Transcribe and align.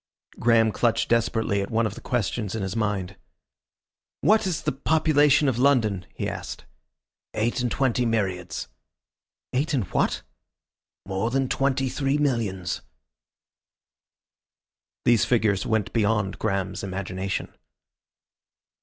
Graham 0.39 0.71
clutched 0.71 1.09
desperately 1.09 1.61
at 1.61 1.69
one 1.69 1.85
of 1.85 1.93
the 1.93 2.01
questions 2.01 2.55
in 2.55 2.63
his 2.63 2.75
mind. 2.75 3.17
"What 4.21 4.47
is 4.47 4.63
the 4.63 4.71
population 4.71 5.47
of 5.47 5.59
London?" 5.59 6.07
he 6.15 6.25
said. 6.25 6.63
"Eight 7.35 7.61
and 7.61 7.69
twaindy 7.69 8.07
myriads." 8.07 8.67
"Eight 9.53 9.75
and 9.75 9.83
what?" 9.91 10.23
"More 11.05 11.29
than 11.29 11.47
thirty 11.47 11.87
three 11.87 12.17
millions." 12.17 12.81
These 15.05 15.23
figures 15.25 15.67
went 15.67 15.93
beyond 15.93 16.39
Graham's 16.39 16.81
imagination. 16.83 17.53